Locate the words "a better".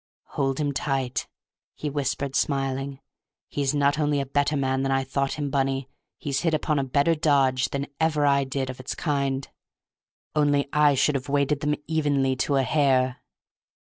4.19-4.57, 6.79-7.13